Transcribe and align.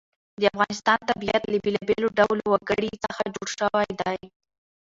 د 0.41 0.43
افغانستان 0.53 0.99
طبیعت 1.09 1.43
له 1.51 1.57
بېلابېلو 1.63 2.07
ډولو 2.17 2.43
وګړي 2.53 2.91
څخه 3.05 3.21
جوړ 3.35 3.47
شوی 3.59 3.89
دی. 4.01 4.17